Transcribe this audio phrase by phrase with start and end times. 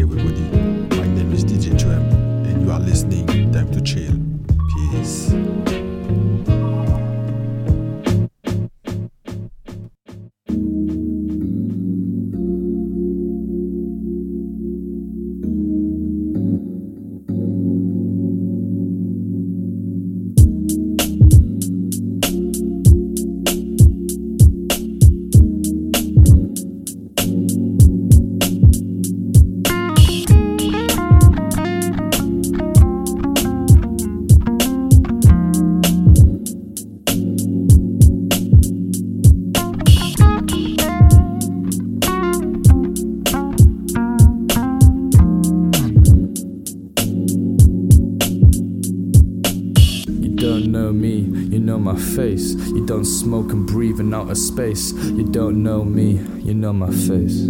[0.00, 0.42] Everybody,
[0.96, 2.02] my name is DJ Tram
[2.46, 4.17] and you are listening Time to Chill.
[53.28, 54.94] Smoke and breathe in outer space.
[54.94, 57.46] You don't know me, you know my face.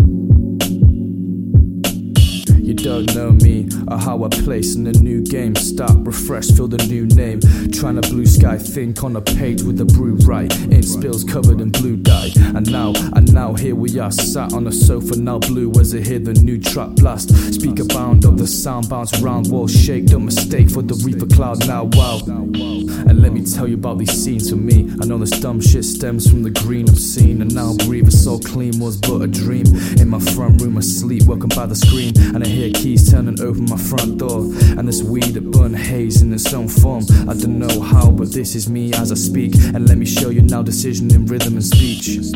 [2.69, 5.55] You don't know me or how I place in a new game.
[5.55, 7.41] Start, refresh, feel the new name.
[7.73, 10.55] Trying to blue sky think on a page with a brew right.
[10.71, 12.31] Ink spills covered in blue dye.
[12.37, 16.01] And now, and now here we are, sat on a sofa now blue as I
[16.01, 17.31] hear the new truck blast.
[17.55, 20.05] Speaker bound of the sound bounce round, walls shake.
[20.05, 21.85] Don't mistake for the reaper cloud now.
[21.85, 22.21] Wow.
[22.27, 24.93] And let me tell you about these scenes for me.
[25.01, 27.41] I know this dumb shit stems from the green obscene.
[27.41, 29.65] And now breathe it's so clean was but a dream.
[29.99, 32.13] In my front room asleep, welcome by the screen.
[32.35, 34.41] And I hear keys turning open my front door.
[34.77, 37.05] And this weed that burn haze in its own form.
[37.29, 39.55] I don't know how, but this is me as I speak.
[39.75, 42.09] And let me show you now decision in rhythm and speech.
[42.09, 42.33] It's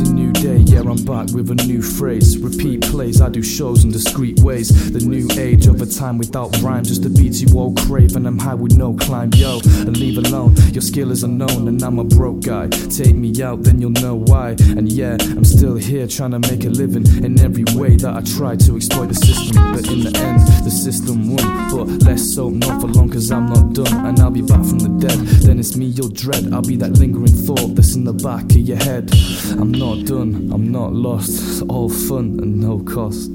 [0.00, 2.36] a new day, yeah, I'm back with a new phrase.
[2.38, 4.68] Repeat plays, I do shows in discreet ways.
[4.92, 5.55] The new age
[5.86, 8.16] a time without rhymes, just the beats you all crave.
[8.16, 9.60] And I'm high with no climb, yo.
[9.86, 12.68] And leave alone, your skill is unknown, and I'm a broke guy.
[12.68, 14.56] Take me out, then you'll know why.
[14.76, 18.22] And yeah, I'm still here trying to make a living in every way that I
[18.36, 19.56] try to exploit the system.
[19.72, 21.46] But in the end, the system won.
[21.70, 24.06] But let's so not for long, cause I'm not done.
[24.06, 25.18] And I'll be back from the dead.
[25.46, 26.52] Then it's me you'll dread.
[26.52, 29.10] I'll be that lingering thought that's in the back of your head.
[29.52, 31.30] I'm not done, I'm not lost.
[31.30, 33.30] It's all fun and no cost.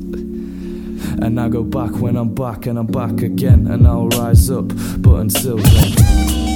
[1.20, 3.68] And I go back when I'm back and I'm back again.
[3.68, 4.68] And I'll rise up,
[5.02, 6.51] but until then.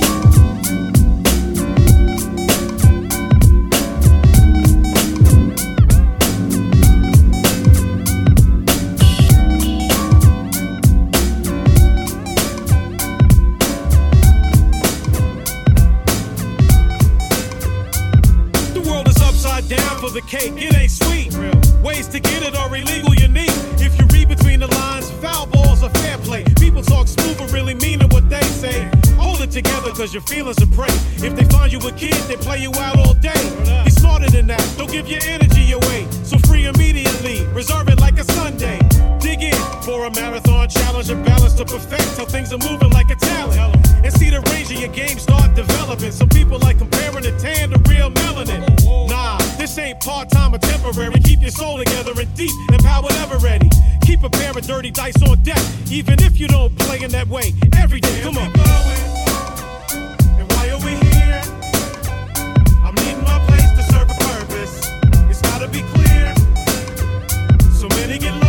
[29.55, 30.91] Together cause your feelings are prey.
[31.23, 33.39] If they find you a kid, they play you out all day.
[33.85, 36.05] Be smarter than that, don't give your energy away.
[36.23, 38.79] So free immediately, reserve it like a Sunday.
[39.19, 43.09] Dig in for a marathon challenge and balance to perfect how things are moving like
[43.11, 43.55] a talent.
[44.03, 46.11] And see the range of your game start developing.
[46.11, 48.59] Some people like comparing the tan to real melanin.
[49.07, 51.21] Nah, this ain't part time or temporary.
[51.21, 53.69] Keep your soul together and deep and power ever ready.
[54.01, 57.29] Keep a pair of dirty dice on deck, even if you don't play in that
[57.29, 58.19] way every day.
[58.21, 59.14] Come on.
[68.15, 68.44] So many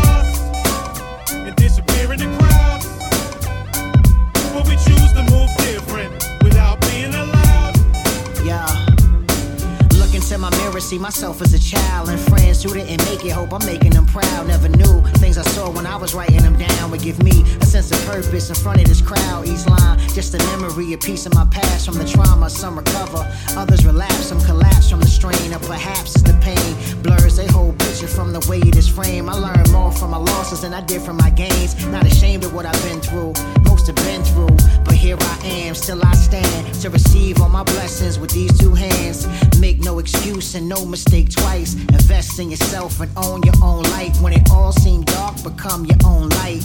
[10.81, 13.33] see myself as a child and friends who didn't make it.
[13.33, 14.47] Hope I'm making them proud.
[14.47, 17.67] Never knew things I saw when I was writing them down would give me a
[17.67, 19.49] sense of purpose in front of this crowd.
[19.49, 22.51] Each line, just a memory, a piece of my past from the trauma.
[22.51, 23.27] Some recover,
[23.57, 27.73] others relapse, some collapse from the strain, or perhaps it's the pain blurs a whole
[27.75, 29.29] picture from the way it is framed.
[29.29, 31.75] I learned more from my losses than I did from my gains.
[31.87, 33.33] Not ashamed of what I've been through,
[33.65, 37.63] most have been through, but here I am, still I stand to receive all my
[37.63, 39.27] blessings with these two hands.
[39.59, 41.75] Make no excuse and no mistake twice.
[41.75, 44.17] Invest in yourself and own your own light.
[44.21, 46.63] When it all seems dark, become your own light.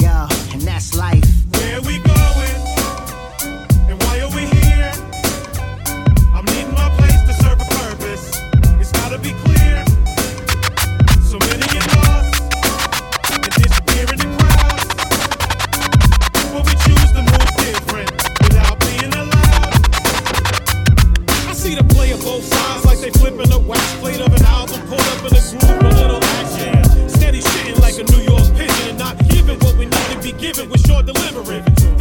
[0.00, 1.24] Yeah, and that's life.
[1.52, 2.61] Where we going?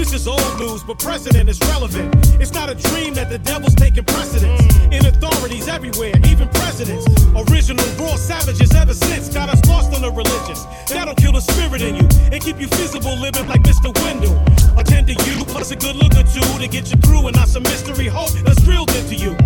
[0.02, 2.10] This is old news, but precedent is relevant.
[2.42, 4.60] It's not a dream that the devil's taking precedence.
[4.90, 7.06] In authorities everywhere, even presidents.
[7.38, 10.66] Original raw savages ever since got us lost on the religious.
[10.90, 13.94] That'll kill the spirit in you and keep you visible living like Mr.
[14.02, 14.34] Wendell.
[14.76, 17.48] Attend to you, plus a good look or two to get you through and not
[17.48, 19.38] some mystery hope that's drilled into you.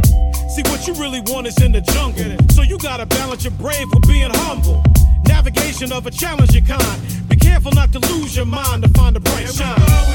[0.75, 2.35] What you really want is in the jungle.
[2.49, 4.83] So you gotta balance your brave with being humble.
[5.25, 7.29] Navigation of a challenging kind.
[7.29, 10.05] Be careful not to lose your mind to find a bright shine.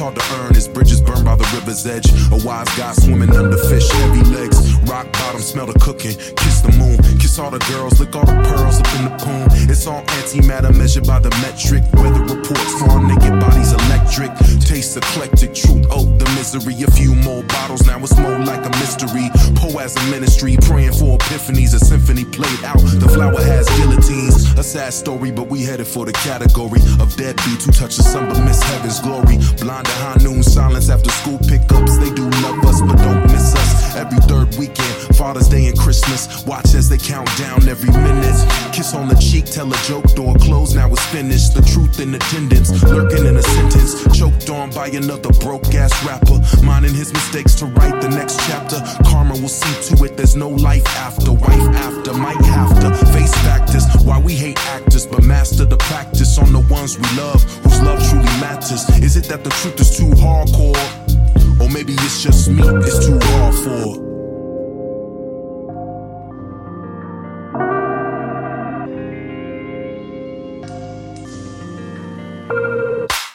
[0.00, 2.08] Hard to earn as bridges burned by the river's edge.
[2.32, 4.74] A wise guy swimming under fish, heavy legs.
[4.88, 6.16] Rock bottom, smell the cooking.
[6.16, 9.46] Kiss the moon, kiss all the girls, lick all the pearls up in the poon.
[9.68, 11.84] It's all antimatter measured by the metric.
[12.00, 14.32] Weather reports farm naked bodies electric.
[14.64, 16.74] Taste eclectic, truth, oh, the misery.
[16.82, 19.28] A few more bottles, now it's more like a mystery.
[19.54, 21.74] Poe as a ministry, praying for epiphanies.
[21.74, 22.80] A symphony played out.
[22.80, 24.56] The flower has guillotines.
[24.58, 28.28] A sad story, but we headed for the category of deadbeats who touch the sun
[28.28, 29.38] but miss heaven's glory.
[29.60, 31.98] Blind to high noon silence after school pickups.
[31.98, 33.69] They do love us, but don't miss us.
[33.96, 36.44] Every third weekend, Father's Day and Christmas.
[36.46, 38.36] Watch as they count down every minute.
[38.72, 41.54] Kiss on the cheek, tell a joke, door closed, now it's finished.
[41.54, 44.06] The truth in attendance, lurking in a sentence.
[44.16, 46.40] Choked on by another broke ass rapper.
[46.64, 48.80] Minding his mistakes to write the next chapter.
[49.04, 51.32] Karma will see to it, there's no life after.
[51.32, 53.84] Wife after, might have to face factors.
[54.04, 58.00] Why we hate actors, but master the practice on the ones we love, whose love
[58.08, 58.88] truly matters.
[59.02, 60.99] Is it that the truth is too hardcore?
[61.60, 64.10] Or maybe it's just me, it's too raw for.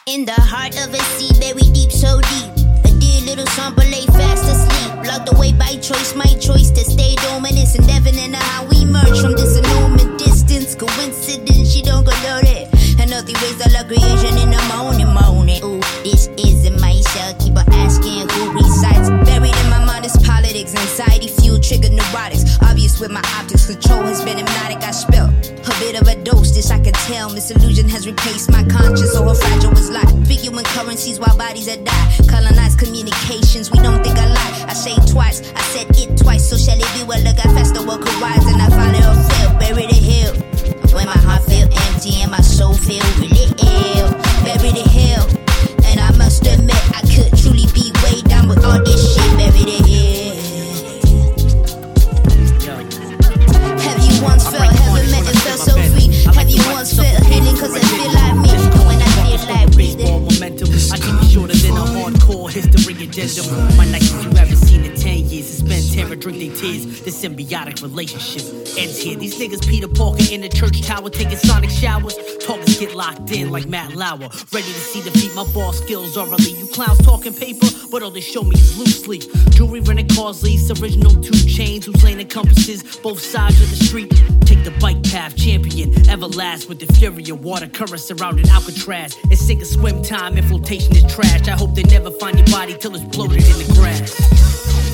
[0.06, 2.50] In the heart of a sea, buried deep, so deep.
[2.84, 5.06] A dear little sample lay fast asleep.
[5.06, 7.74] Locked away by choice, my choice to stay dominant.
[7.74, 10.74] And never know how we merge from this enormous distance.
[10.74, 12.12] Coincidence, she don't go
[12.42, 12.68] it.
[12.98, 15.62] And nothing ways all our creation in the morning, morning.
[15.62, 16.95] Ooh, this isn't my
[17.26, 17.38] shell.
[17.38, 19.10] Keep on asking who resides.
[19.28, 22.60] Buried in my mind is politics, anxiety, fuel, trigger neurotics.
[22.62, 24.82] Obvious with my optics, control has been hypnotic.
[24.82, 26.54] I spill a bit of a dose.
[26.54, 27.30] This I can tell.
[27.30, 30.10] Misillusion has replaced my conscience, so fragile is life.
[30.26, 32.08] Figuring currencies while bodies are die.
[32.28, 34.56] Colonized communications, we don't think alike.
[34.70, 36.48] I say twice, I said it twice.
[36.48, 37.04] So shall it be?
[37.04, 39.58] Well, look, I fast the work rise and I finally all fail.
[39.58, 40.34] Bury the hill.
[40.94, 44.15] When my heart feel empty and my soul feel really ill.
[70.96, 72.16] Tower taking sonic showers.
[72.40, 74.28] Talkers get locked in like Matt Lauer.
[74.52, 76.52] Ready to see defeat my boss skills orally.
[76.52, 79.18] You clowns talking paper, but all they show me is loosely.
[79.50, 84.10] Jewelry renting cars lease, original two chains whose lane encompasses both sides of the street.
[84.42, 89.16] Take the bike path, champion, everlast with the fury of water current surrounding Alcatraz.
[89.30, 91.48] It's sink or swim time, infiltration is trash.
[91.48, 94.85] I hope they never find your body till it's bloated in the grass.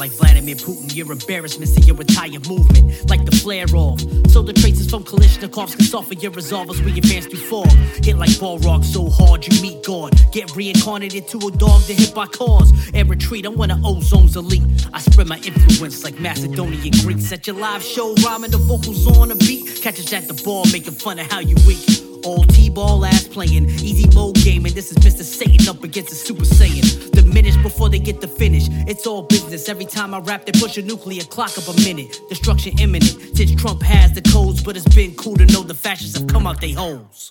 [0.00, 0.96] Like Vladimir Putin.
[0.96, 4.00] Your embarrassment to your entire movement, like the flare off.
[4.30, 7.68] So the traces from Kalashnikovs can soften your resolvers when your fans do fall.
[8.02, 10.18] Hit like ball rock so hard you meet God.
[10.32, 12.72] Get reincarnated to a dog that hit by cars.
[12.94, 14.64] And retreat, I'm one of Ozone's elite.
[14.94, 17.30] I spread my influence like Macedonian Greeks.
[17.30, 19.82] At your live show, rhyming the vocals on a beat.
[19.82, 22.09] Catch us at the bar, making fun of how you weak.
[22.24, 24.74] All T-ball ass playing, easy mode gaming.
[24.74, 25.22] This is Mr.
[25.22, 27.10] Satan up against a Super Saiyan.
[27.12, 28.64] Diminish before they get the finish.
[28.86, 29.68] It's all business.
[29.68, 32.20] Every time I rap, they push a nuclear clock up a minute.
[32.28, 33.36] Destruction imminent.
[33.36, 36.46] Since Trump has the codes, but it's been cool to know the fascists have come
[36.46, 37.30] out they holes.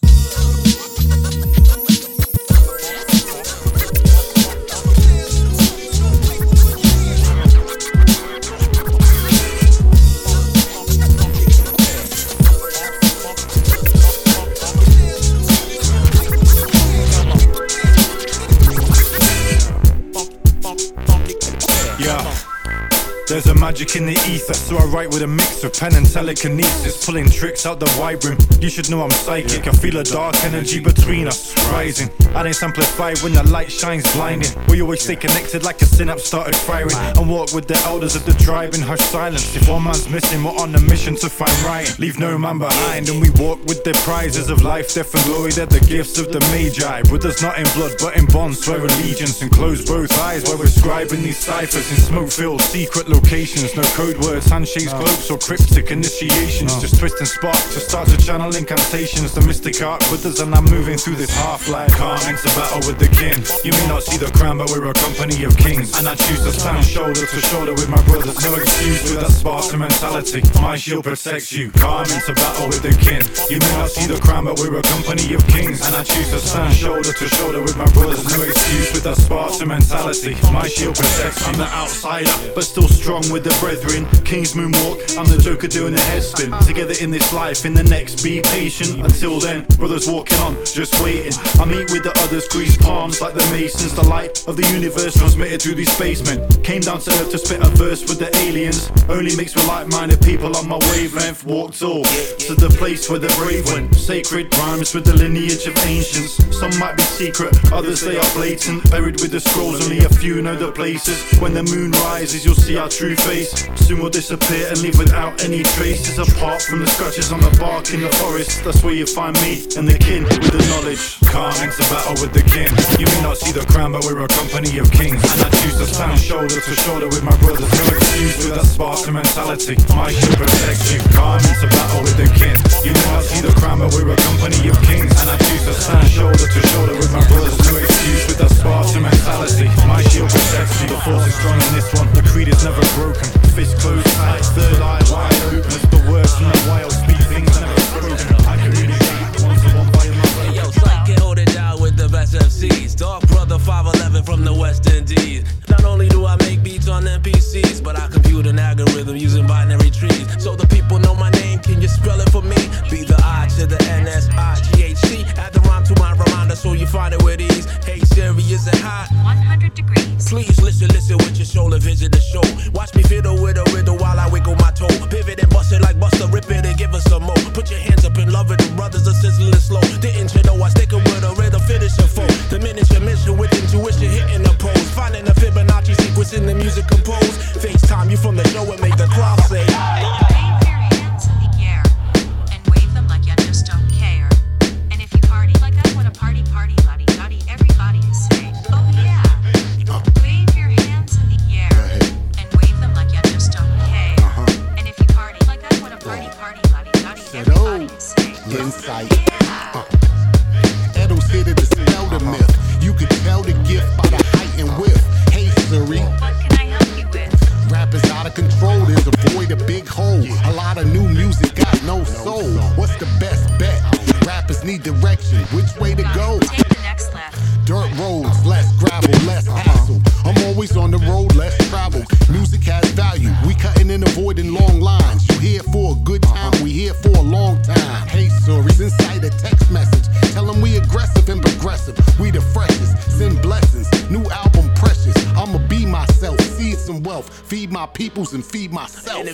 [23.70, 27.30] Magic in the ether, so I write with a mix of pen and telekinesis, pulling
[27.30, 28.40] tricks out the vibe room.
[28.60, 29.68] You should know I'm psychic.
[29.68, 32.10] I feel a dark energy between us rising.
[32.36, 34.52] And it's amplified when the light shines blinding.
[34.68, 36.96] We always stay connected like a synapse started firing.
[37.18, 39.56] And walk with the elders of the tribe in hush silence.
[39.56, 41.88] If one man's missing, we're on a mission to find right.
[42.00, 45.52] Leave no man behind, and we walk with the prizes of life, death, and glory.
[45.52, 47.02] They're the gifts of the Magi.
[47.04, 50.66] Brothers not in blood, but in bonds, swear allegiance and close both eyes while we're
[50.66, 53.76] scribing these ciphers in smoke filled secret locations.
[53.76, 56.80] No code words, handshakes, cloaks, or cryptic initiations.
[56.82, 59.34] Just twist and spark to start to channel incantations.
[59.34, 62.98] The mystic art with us, and I'm moving through this half Calm into battle with
[62.98, 63.36] the king.
[63.68, 65.98] You may not see the crown, but we're a company of kings.
[66.00, 68.40] And I choose to stand shoulder to shoulder with my brothers.
[68.44, 70.42] No excuse with that Spartan mentality.
[70.62, 71.70] My shield protects you.
[71.72, 73.22] Calm into battle with the king.
[73.52, 75.86] You may not see the crown, but we're a company of kings.
[75.86, 78.24] And I choose to stand shoulder to shoulder with my brothers.
[78.32, 80.40] No excuse with that Spartan mentality.
[80.52, 81.44] My shield protects.
[81.44, 81.54] you.
[81.54, 84.08] I'm the outsider, but still strong with the brethren.
[84.24, 85.18] King's moonwalk.
[85.20, 86.52] I'm the Joker doing the head spin.
[86.66, 89.04] Together in this life, in the next, be patient.
[89.04, 91.36] Until then, brothers walking on, just waiting.
[91.60, 93.94] I meet with the others, grease palms like the masons.
[93.94, 96.48] The light of the universe transmitted through these spacemen.
[96.64, 98.92] Came down to earth to spit a verse with the aliens.
[99.10, 101.46] Only mixed with like-minded people on my wavelength.
[101.46, 103.96] Walked all to the place where the brave went.
[103.96, 106.38] Sacred rhymes with the lineage of ancients.
[106.56, 108.90] Some might be secret, others they are blatant.
[108.92, 111.18] Buried with the scrolls, only a few know the places.
[111.40, 113.68] When the moon rises, you'll see our true face.
[113.76, 116.20] Soon we'll disappear and leave without any traces.
[116.20, 119.64] Apart from the scratches on the bark in the forest, that's where you find me
[119.78, 121.18] and the kin with the knowledge.
[121.40, 122.68] Calm into battle with the king.
[123.00, 125.24] You may not see the crown, but we're a company of kings.
[125.24, 127.64] And I choose to stand shoulder to shoulder with my brothers.
[127.64, 129.80] No excuse with that Spartan mentality.
[129.96, 131.00] My shield protects you.
[131.16, 132.60] Calm into battle with the king.
[132.84, 133.09] You may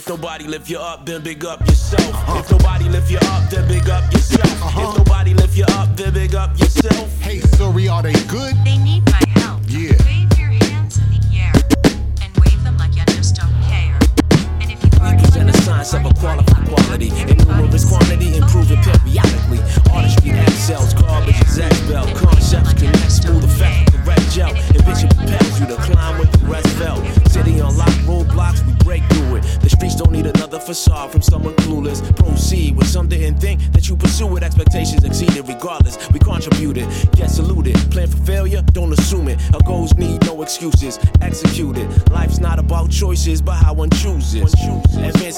[0.07, 1.64] nobody lift you up, then big up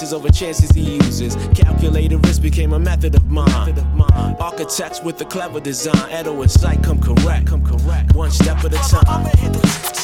[0.07, 1.35] Advances over chances he uses.
[1.53, 3.75] Calculated risk became a method of mine.
[4.39, 5.95] Architects with a clever design.
[6.11, 7.47] Edo and sight come correct.
[7.47, 8.15] Come correct.
[8.15, 9.96] One step at a time.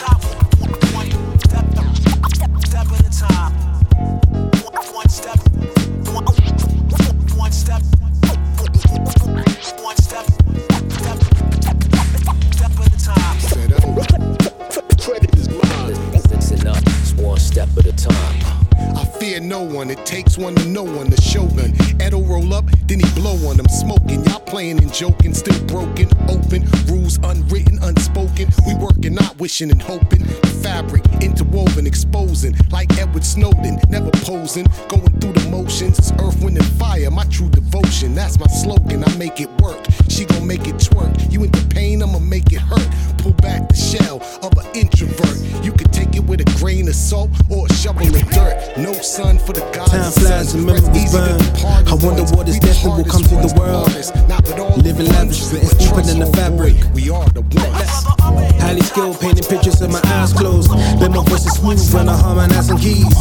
[19.53, 19.91] No one.
[19.91, 21.75] It takes one to know one, the shogun.
[22.01, 23.67] Edo roll up, then he blow on them.
[23.69, 26.65] Smoking, y'all playing and joking, still broken, open.
[26.87, 28.47] Rules unwritten, unspoken.
[28.65, 30.23] We working, not wishing and hoping.
[30.23, 32.55] The fabric interwoven, exposing.
[32.71, 34.65] Like Edward Snowden, never posing.
[34.89, 35.99] Going through the motions.
[35.99, 37.11] It's earth, wind, and fire.
[37.11, 39.03] My true devotion, that's my slogan.
[39.03, 39.85] I make it work.
[40.09, 41.31] She gon' make it twerk.
[41.31, 42.89] You into pain, I'ma make it hurt.
[43.19, 45.37] Pull back the shell of an introvert.
[45.63, 48.77] You can take it with a grain of salt or a shovel of dirt.
[48.77, 49.91] No sun for the gods.
[49.91, 51.39] Time flies and memories burn.
[51.87, 53.91] I wonder what is destined will come to the world.
[54.83, 56.75] Living lavishly, it's deeper than the fabric.
[56.93, 57.91] We are the ones.
[58.61, 60.71] Highly skilled, painting pictures with my eyes closed.
[60.99, 63.11] Then my voice is smooth when I harmonize and keys.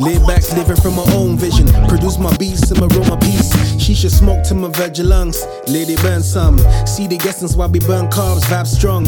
[0.00, 1.66] Laid back, living from my own vision.
[1.88, 3.54] Produce my beats and my roll my piece.
[3.80, 5.44] She should smoke to my veggie lungs.
[5.68, 6.58] Lady burn some.
[6.86, 9.06] See the essence while we burn carbs, vibe strong.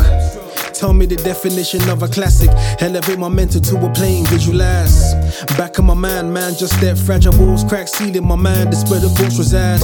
[0.77, 2.51] Tell me the definition of a classic.
[2.83, 5.15] Elevate my mental to a plane, visualize.
[5.57, 8.27] Back of my mind, man, just that fragile walls, crack ceiling.
[8.27, 9.83] My mind is where the thoughts reside.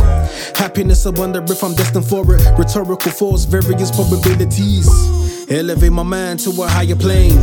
[0.54, 2.42] Happiness, I wonder if I'm destined for it.
[2.58, 4.86] Rhetorical force, various probabilities.
[5.50, 7.40] Elevate my mind to a higher plane.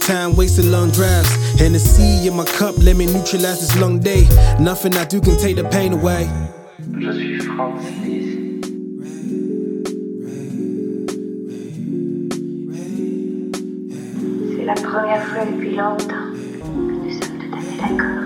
[0.00, 1.30] Time wasted long drives.
[1.60, 4.28] And the sea in my cup, let me neutralize this long day.
[4.60, 6.30] Nothing I do can take the pain away.
[7.00, 8.41] Je suis.
[14.74, 18.22] La première fois depuis longtemps que nous sommes tout à fait d'accord.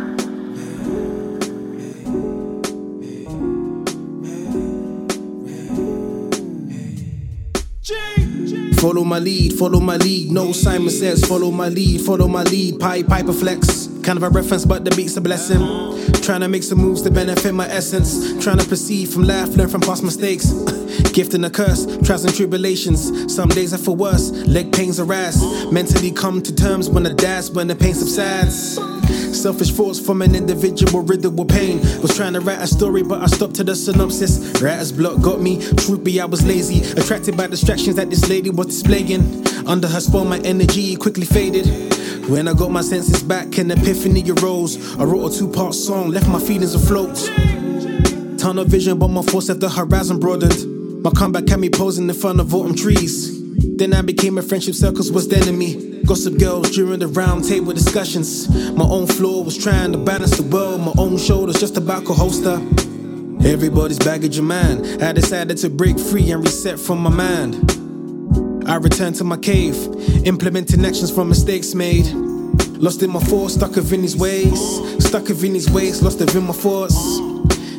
[8.78, 10.30] Follow my lead, follow my lead.
[10.30, 12.78] No Simon says, follow my lead, follow my lead.
[12.78, 13.95] Pipe, Piper flex.
[14.06, 15.58] Kind of a reference, but the beat's a blessing.
[16.22, 18.40] Trying to make some moves to benefit my essence.
[18.40, 20.52] Trying to proceed from life, learn from past mistakes.
[21.12, 23.34] Gift and a curse, trials and tribulations.
[23.34, 25.42] Some days are for worse, leg pains arise.
[25.72, 28.78] Mentally come to terms when I dash, when the pain subsides.
[29.36, 31.80] Selfish thoughts from an individual riddled with pain.
[32.00, 34.62] Was trying to write a story, but I stopped to the synopsis.
[34.62, 35.60] Writer's block got me.
[35.60, 36.88] Truth be, I was lazy.
[36.92, 39.44] Attracted by distractions that this lady was displaying.
[39.66, 41.66] Under her spell, my energy quickly faded.
[42.28, 44.96] When I got my senses back, an epiphany arose.
[44.96, 47.16] I wrote a two part song, left my feelings afloat.
[48.38, 51.02] Tunnel vision, but my force left the horizon broadened.
[51.02, 53.34] My comeback had me posing in front of autumn trees.
[53.76, 56.02] Then I became a friendship circles the enemy.
[56.04, 58.48] Gossip girls during the round table discussions.
[58.76, 60.80] My own floor was trying to balance the world.
[60.80, 62.60] My own shoulders just about co holster.
[63.44, 65.02] Everybody's baggage in mind.
[65.02, 67.85] I decided to break free and reset from my mind.
[68.66, 69.76] I returned to my cave,
[70.26, 72.06] implementing actions from mistakes made.
[72.82, 74.58] Lost in my thoughts, stuck within these ways.
[74.98, 76.96] Stuck within these ways, lost within my thoughts.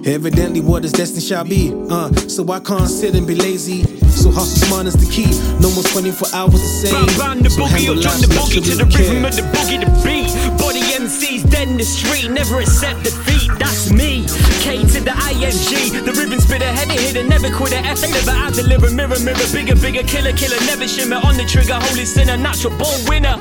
[0.07, 1.73] Evidently, what is destined shall be.
[1.89, 3.83] Uh, so I can't sit and be lazy.
[4.15, 5.27] So hustle smart is the key.
[5.59, 7.05] No more 24 hours the same.
[7.17, 9.91] Bang the So boogie, or life the boogie to the rhythm of the boogie, the
[10.07, 10.31] beat.
[10.57, 13.51] Body MCs dead in the street, never accept defeat.
[13.59, 14.25] That's me.
[14.67, 16.03] K to the ING.
[16.03, 18.01] The ribbon spitter, heavy hitter, never quit a F.
[18.01, 21.79] Never I deliver, mirror, mirror, bigger, bigger, killer, killer, never shimmer on the trigger.
[21.79, 23.39] Holy sinner, natural born winner.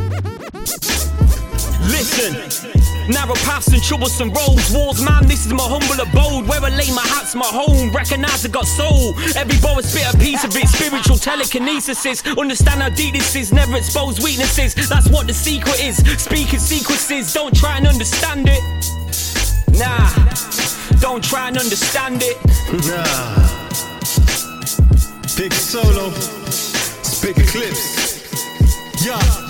[1.90, 2.30] Listen.
[3.10, 4.70] Narrow paths and troublesome roads.
[4.70, 6.46] Wars, man, this is my humble abode.
[6.46, 7.90] Where I lay my hat's my home.
[7.90, 9.18] Recognize I got soul.
[9.34, 10.68] Every is spit a piece of it.
[10.68, 12.22] Spiritual telekinesis.
[12.38, 13.52] Understand how deep this is.
[13.52, 14.74] Never expose weaknesses.
[14.88, 15.96] That's what the secret is.
[16.22, 17.32] Speaking sequences.
[17.34, 18.62] Don't try and understand it.
[19.74, 20.65] Nah.
[21.00, 22.36] Don't try and understand it.
[22.86, 23.46] Nah.
[25.36, 26.10] Big solo.
[27.22, 29.04] Bigger clips.
[29.04, 29.45] Yeah.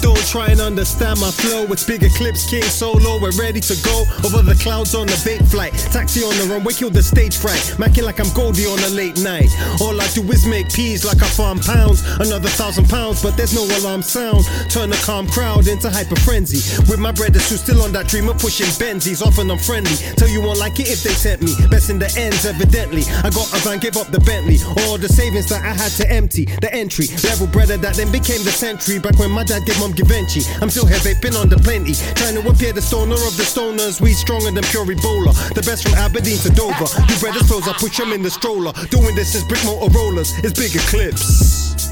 [0.00, 1.64] Don't try and understand my flow.
[1.72, 3.20] It's bigger clips, King Solo.
[3.20, 5.72] We're ready to go over the clouds on the bait flight.
[5.92, 7.60] Taxi on the runway, kill the stage fright.
[7.78, 9.50] Macking like I'm Goldie on a late night.
[9.80, 12.02] All I do is make peas like I farm pounds.
[12.20, 14.44] Another thousand pounds, but there's no alarm sound.
[14.70, 16.60] Turn a calm crowd into hyper frenzy.
[16.90, 19.96] With my brothers who still on that dream of pushing Benzies, often I'm friendly.
[20.16, 21.54] Tell you won't like it if they tempt me.
[21.68, 23.02] Best in the ends, evidently.
[23.24, 24.58] I got a van, give up the Bentley.
[24.84, 26.44] All the savings that I had to empty.
[26.60, 28.98] The entry level brother that then became the century.
[28.98, 30.42] Back when my dad gave mom Givenchy.
[30.60, 31.94] I'm still here vaping on the plenty.
[32.14, 34.00] Trying to appear the stoner of the stoners.
[34.00, 35.32] We stronger than pure Ebola.
[35.54, 36.88] The best from Aberdeen to Dover.
[37.08, 38.72] You brothers flows, I push them in the stroller.
[38.90, 40.32] Doing this is brick motor rollers.
[40.44, 41.88] It's bigger clips.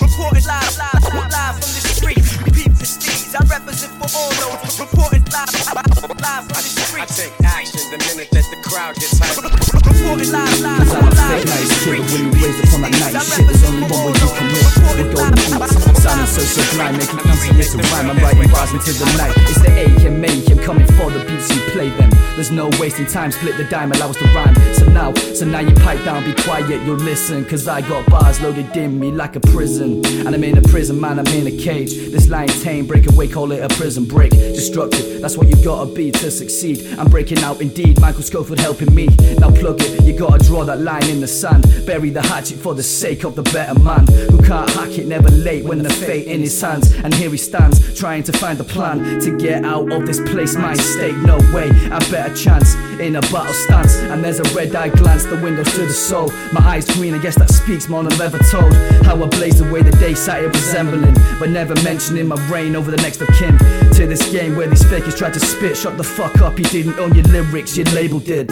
[0.00, 2.22] Reporting live, live, live from the street.
[2.52, 3.34] Peep the steeds.
[3.34, 4.80] I represent for all those.
[4.80, 6.91] Reporting live, live from the street.
[7.02, 9.42] I take action the minute that the crowd gets hyped.
[9.74, 11.98] Reporting live, live, live, live from the street.
[12.14, 14.70] When we raise upon that night shit, there's only one way you can live.
[15.02, 16.94] With all the beats, sounding so sublime.
[16.94, 18.06] sublime, make it easier to rhyme.
[18.06, 19.34] I'm writing bars into the night.
[19.50, 22.10] It's the AMA, I'm coming for the beats you play them.
[22.34, 24.54] There's no wasting time, split the dime, allow us to rhyme.
[24.74, 27.44] So now, so now you pipe down, be quiet, you'll listen.
[27.44, 30.04] Cause I got bars loaded in me like a prison.
[30.06, 31.94] And I'm in a prison, man, I'm in a cage.
[32.14, 34.30] This line tame, break away, call it a prison break.
[34.30, 36.91] Destructive, that's what you gotta be to succeed.
[36.98, 39.06] I'm breaking out indeed, Michael Scofield helping me.
[39.38, 41.64] Now plug it, you gotta draw that line in the sand.
[41.86, 44.06] Bury the hatchet for the sake of the better man.
[44.30, 46.92] Who can't hack it, never late when the fate in his hands.
[46.92, 50.56] And here he stands, trying to find a plan to get out of this place,
[50.56, 51.16] mind state.
[51.16, 53.96] No way, I better chance in a battle stance.
[53.96, 56.30] And there's a red eye glance, the windows to the soul.
[56.52, 58.72] My eyes green, I guess that speaks more than I've ever told.
[59.04, 62.90] How I blaze the way the day started resembling, but never mentioning my reign over
[62.90, 63.56] the next of kin.
[63.94, 66.98] To this game where these fakers tried to spit, shut the fuck up, you didn't
[66.98, 68.50] own your lyrics, your label did.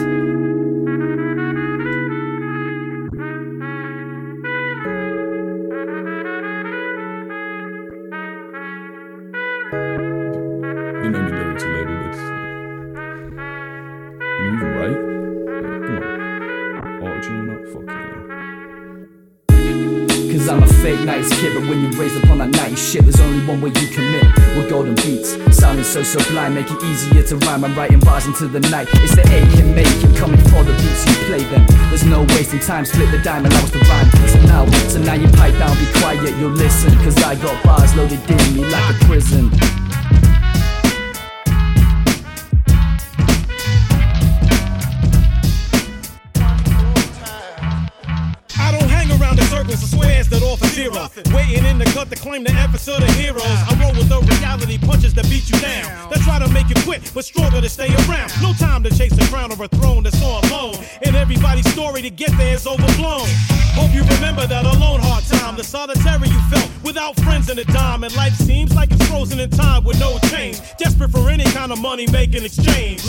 [21.21, 23.71] Nice kid, but when you raise up on that night shit, there's only one way
[23.81, 24.25] you commit.
[24.57, 27.65] With golden beats, sounding so sublime, make it easier to rhyme.
[27.65, 28.89] I'm writing bars into the night.
[28.95, 31.67] It's the A can make him coming for the beats you play them.
[31.89, 34.11] There's no wasting time, split the dime, allow us to rhyme.
[34.29, 36.93] So now, so now you pipe down, be quiet, you'll listen.
[37.05, 39.51] Cause I got bars loaded in me like a prison.
[52.01, 53.43] Waiting the claim the episode of heroes.
[53.43, 55.90] I roll with the reality punches that beat you down.
[56.11, 58.31] That try to make you quit, but struggle to stay around.
[58.40, 60.77] No time to chase a crown or a throne that's all alone.
[61.03, 63.27] And everybody's story to get there is overblown.
[63.75, 67.64] Hope you remember that alone hard time, the solitary you felt without friends in a
[67.64, 68.05] dime.
[68.05, 70.61] And life seems like it's frozen in time with no change.
[70.79, 73.03] Desperate for any kind of money making exchange.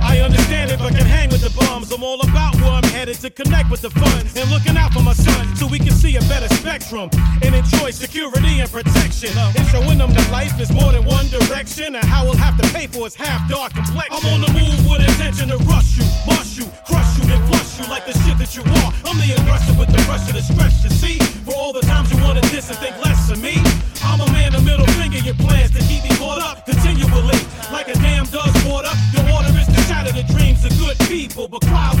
[0.00, 1.90] I understand if I can hang with the bums.
[1.90, 5.02] I'm all about where I'm headed to connect with the funds and looking out for
[5.02, 7.10] my son so we can see a better spectrum
[7.42, 9.32] and enjoy security and protection.
[9.36, 12.66] And showing them that life is more than one direction and how we'll have to
[12.72, 14.14] pay for its half dark complexion.
[14.14, 17.78] I'm on the move with intention to rush you, bust you, crush you, then flush
[17.80, 18.90] you like the shit that you are.
[19.08, 21.18] I'm the aggressor with the rush of the stretch to see.
[21.44, 23.56] For all the times you wanted this and think less of me.
[24.04, 27.40] I'm a man, the middle finger, your plans to keep me caught up continually.
[27.72, 31.48] Like a dam does water, your order is to shatter the dreams of good people.
[31.48, 31.92] But cry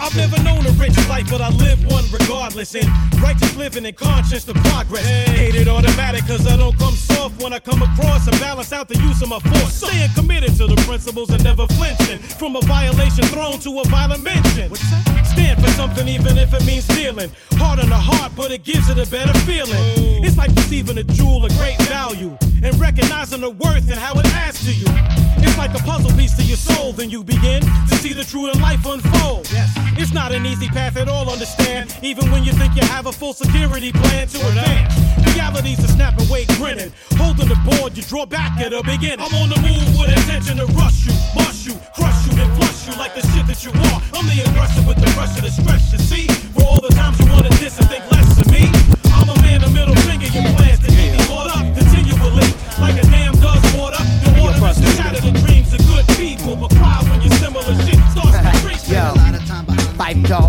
[0.00, 2.74] I've never known a rich life, but I live one regardless.
[2.74, 2.86] And
[3.20, 5.04] righteous living and conscious to progress.
[5.06, 8.88] Hate it automatic, cause I don't come soft when I come across and balance out
[8.88, 9.74] the use of my force.
[9.74, 12.18] Staying committed to the principles and never flinching.
[12.18, 14.74] From a violation thrown to a violent mention.
[15.24, 17.30] Stand for something even if it means stealing.
[17.52, 20.24] Hard on the heart, but it gives it a better feeling.
[20.24, 24.26] It's like receiving a jewel of great value and recognizing the worth and how it
[24.34, 24.86] adds to you.
[25.40, 28.54] It's like a puzzle piece to your soul, then you begin to see the truth
[28.54, 29.48] in life unfold.
[29.96, 31.96] It's not an easy path at all, understand.
[32.02, 34.94] Even when you think you have a full security plan to advance.
[35.34, 36.92] Reality's a snap and wait grinning.
[37.16, 39.20] Holding the board, you draw back at the beginning.
[39.20, 42.86] I'm on the move with intention to rush you, bust you, crush you, then flush
[42.86, 44.02] you like the shit that you are.
[44.14, 46.27] I'm the aggressor with the rush of the stretch to see.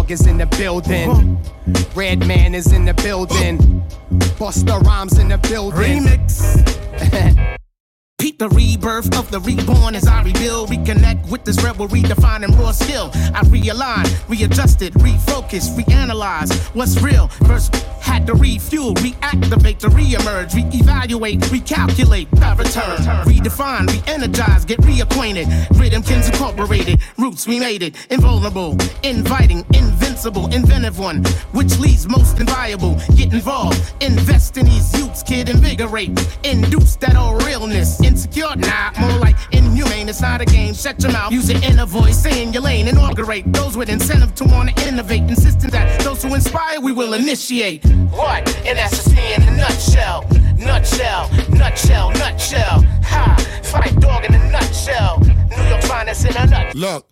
[0.10, 1.38] Is in the building.
[1.94, 3.84] Redman is in the building.
[4.40, 6.02] Busta Rhymes in the building.
[6.02, 7.56] Remix.
[8.20, 12.72] Peep the rebirth of the reborn as I rebuild, reconnect with this rebel, redefining raw
[12.72, 13.12] skill.
[13.14, 17.30] I realign, readjusted, refocus, reanalyze what's real.
[17.48, 25.46] First had to refuel, reactivate to reemerge, reevaluate, recalculate, I return, redefine, re-energize, get reacquainted.
[25.78, 32.96] Rhythmkins incorporated, roots we made it, invulnerable, inviting, invincible, inventive one, which leads most inviolable.
[33.16, 38.00] Get involved, invest in these youths, kid, invigorate, induce that old realness.
[38.10, 40.10] Insecure, nah, more like inhumane.
[40.10, 40.74] It's not a game.
[40.74, 44.34] Shut your mouth, use your inner voice, stay in your lane, inaugurate those with incentive
[44.34, 47.86] to want to innovate, insisting that those who inspire we will initiate.
[48.10, 48.50] What?
[48.66, 50.26] And that's just me in a nutshell.
[50.58, 52.84] Nutshell, nutshell, nutshell.
[53.04, 53.62] Ha!
[53.64, 55.20] Fight dog in a nutshell.
[55.20, 56.74] New York finest in a nut.
[56.74, 57.08] Look,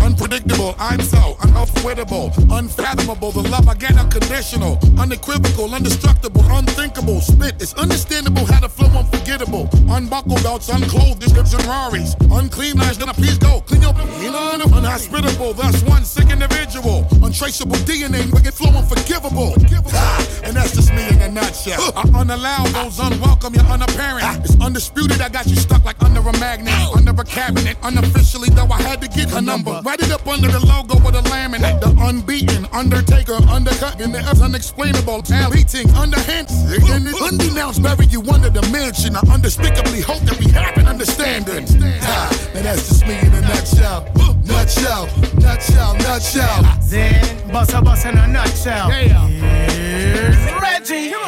[0.00, 0.74] unpredictable.
[0.78, 3.32] I'm so unavoidable, unfathomable.
[3.32, 7.20] The love I get unconditional, unequivocal, indestructible, unthinkable.
[7.20, 9.68] Spit is understandable, how to flow unforgettable.
[9.90, 12.14] Unbuckle belts, unclothed, description Raris.
[12.30, 13.60] Unclean lines, I please go.
[13.60, 15.52] Clean your you know, unhospitable.
[15.54, 17.06] Thus one sick individual.
[17.22, 19.54] Untraceable DNA, wicked flow unforgivable.
[19.92, 21.92] Ah, and that's just me in a nutshell.
[21.96, 24.44] I unallow those unwelcome, you're unapparent.
[24.44, 27.76] It's undisputed, I got you stuck like under a magnet, under a cabinet.
[27.82, 29.80] Unofficially, though, I had to get her number.
[29.84, 31.78] Write it up under the logo with a laminate.
[31.78, 35.20] The unbeaten, undertaker, undercut, and the unexplainable.
[35.20, 39.14] Town beating, underhand, and it's undenounced, bury you under the mansion.
[39.14, 41.66] I unspeakably hope that we have an understanding.
[42.00, 44.08] Ah, and that's just me in a nutshell.
[44.46, 46.73] Nutshell, nutshell, nutshell.
[46.86, 48.88] Then, bust a bust in a nutshell.
[48.88, 51.10] Here's Reggie.
[51.10, 51.24] Yo,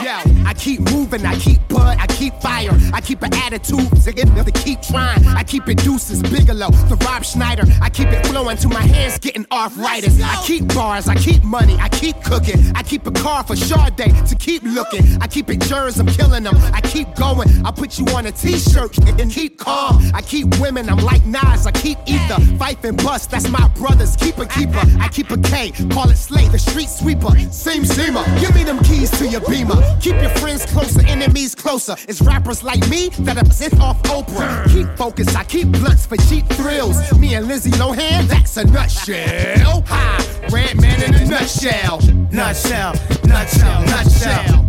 [0.46, 4.52] I keep moving, I keep bud, I keep fire, I keep an attitude to to
[4.52, 5.26] keep trying.
[5.28, 7.64] I keep it deuces, Bigalow, the Rob Schneider.
[7.80, 10.20] I keep it flowing till my hands getting arthritis.
[10.22, 12.60] I keep bars, I keep money, I keep cooking.
[12.74, 15.04] I keep a car for Sade to keep looking.
[15.20, 16.56] I keep it jurors, I'm killing them.
[16.72, 20.02] I keep going, I put you on a t-shirt and keep calm.
[20.14, 22.40] I keep women, I'm like Nas, I keep ether.
[22.58, 24.82] Fife and bust, that's my brothers, keep a keeper.
[25.00, 27.30] I keep a K, call it Slay, the street sweeper.
[27.50, 29.80] Same seamer, give me them keys to your beamer.
[30.00, 31.96] Keep your friends closer, enemies closer.
[32.08, 34.68] It's rappers like me that sent off Oprah.
[34.72, 36.96] Keep focus, I keep blunts for cheap thrills.
[37.18, 39.82] Me and Lizzie Lohan, that's a nutshell.
[39.86, 42.00] Ha, Redman in a nutshell.
[42.32, 44.66] Nutshell, nutshell, nutshell.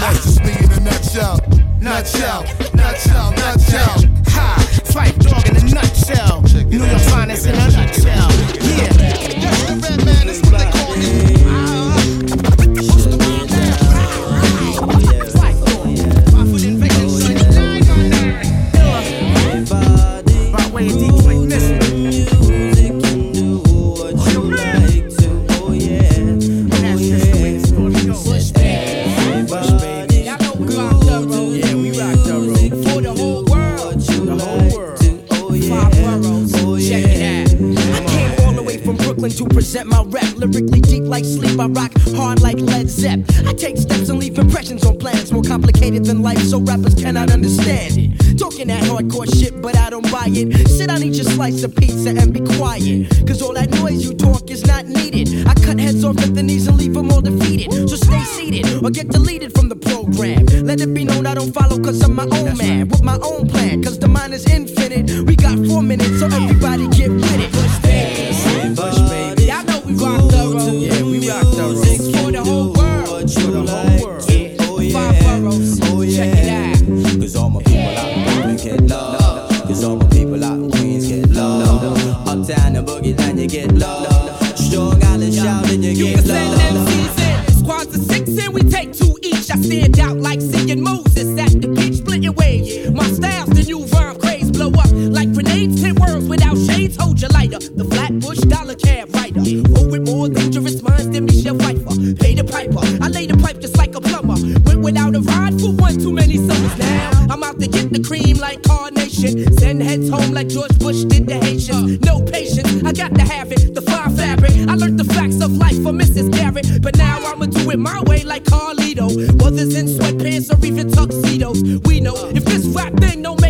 [0.00, 1.40] That's just me in a nutshell.
[1.80, 2.42] Nutshell,
[2.74, 4.23] nutshell, nutshell.
[4.94, 6.40] Dog in a nutshell.
[6.68, 8.30] New York finest in a nutshell.
[8.62, 8.94] Yeah.
[9.82, 10.83] Redman what they call
[62.84, 62.90] own.
[62.90, 65.26] With my own plan, cause the mind is infinite.
[65.26, 67.52] We got four minutes, so everybody get with it.
[67.52, 69.44] Push baby, push baby.
[69.44, 70.72] Y'all know we rock the road.
[70.72, 72.16] Yeah, we rock the road.
[72.16, 73.32] For the whole world.
[73.32, 73.93] For the whole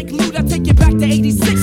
[0.06, 1.53] thing loot, I take it back to 86.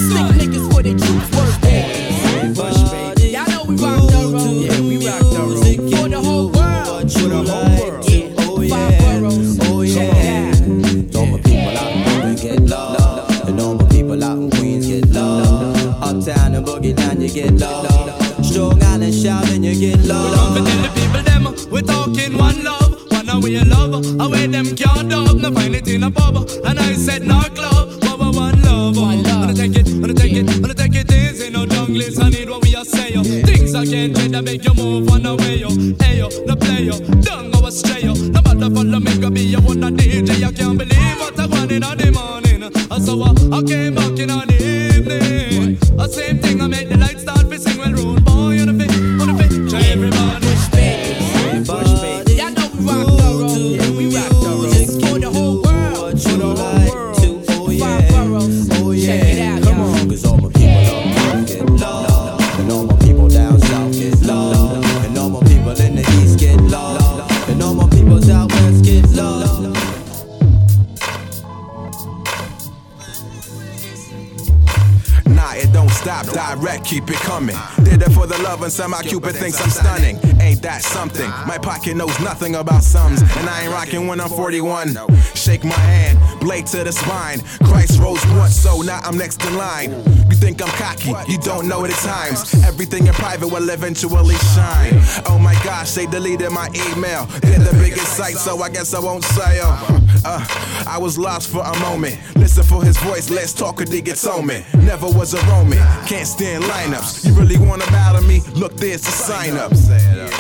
[77.42, 77.84] Coming.
[77.84, 80.18] Did it for the love and somehow Cupid thinks I'm stunning.
[80.42, 81.30] Ain't that something?
[81.48, 84.96] My pocket knows nothing about sums, and I ain't rocking when I'm 41.
[85.34, 87.40] Shake my hand, blade to the spine.
[87.64, 89.92] Christ rose once, so now I'm next in line.
[90.30, 92.54] You think I'm cocky, you don't know the times.
[92.64, 94.94] Everything in private will eventually shine.
[95.28, 97.26] Oh my gosh, they deleted my email.
[97.42, 100.44] They're the biggest site, so I guess I won't say uh, uh,
[100.88, 102.18] I was lost for a moment.
[102.36, 104.64] Listen for his voice, let's talk or dig it on me.
[104.78, 107.26] Never was a Roman, can't stand lineups.
[107.26, 108.42] You really wanna battle me?
[108.56, 109.72] Look, there's the sign up.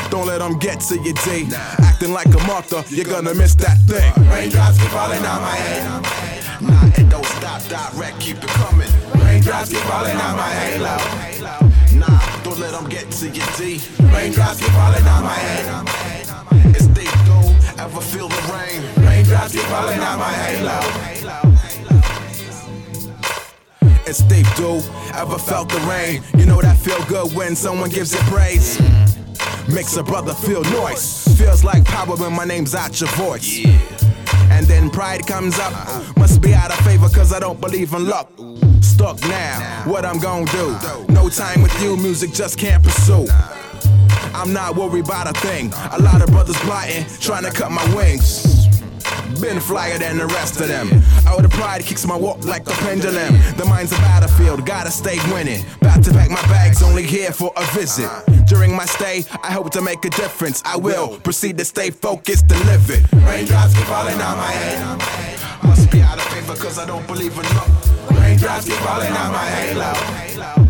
[0.09, 1.47] Don't let them get to your D.
[1.83, 4.11] Acting like a Martha, you're gonna miss that thing.
[4.29, 6.31] Raindrops keep falling on my head.
[6.61, 8.89] Nah, it don't stop, direct, keep it coming.
[9.15, 10.97] Raindrops keep falling on my halo.
[11.97, 13.81] Nah, don't let them get to your D.
[14.13, 15.87] Raindrops keep falling on my head.
[16.75, 17.50] It's deep though,
[17.81, 18.79] ever feel the rain?
[19.03, 20.79] Raindrops keep falling on my halo.
[24.05, 24.83] It's deep, dude.
[25.15, 26.21] Ever felt the rain?
[26.37, 28.79] You know that feel good when someone gives it praise.
[29.67, 31.27] Makes a brother feel noise.
[31.39, 33.65] Feels like power when my name's out your voice.
[34.51, 35.73] And then pride comes up.
[36.17, 38.29] Must be out of favor cause I don't believe in luck.
[38.81, 40.77] Stuck now, what I'm gonna do?
[41.11, 43.25] No time with you, music just can't pursue.
[44.33, 45.71] I'm not worried about a thing.
[45.91, 48.61] A lot of brothers plotting, trying to cut my wings.
[49.39, 50.89] Been flyer than the rest of them.
[51.27, 53.33] Oh, the pride kicks my walk like the pendulum.
[53.57, 55.65] The mind's a battlefield, gotta stay winning.
[55.81, 58.09] About to pack my bags, only here for a visit.
[58.47, 60.61] During my stay, I hope to make a difference.
[60.65, 63.03] I will proceed to stay focused and live it.
[63.13, 65.63] Raindrops keep falling on my head.
[65.63, 67.69] Must be out of favor cause I don't believe luck.
[68.11, 70.60] Raindrops keep falling on my halo.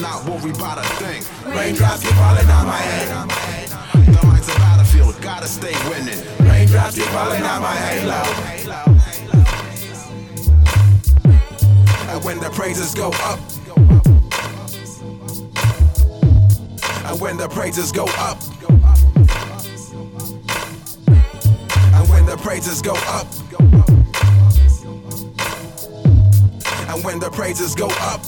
[0.00, 1.24] Not worried about a thing.
[1.52, 3.28] Raindrops keep falling on my head.
[4.06, 6.22] The mind's a battlefield, gotta stay winning.
[6.38, 8.22] Raindrops keep falling on my halo.
[12.12, 13.40] And when the praises go up,
[17.06, 18.40] and when the praises go up,
[21.94, 23.26] and when the praises go up,
[26.88, 28.24] and when the praises go up.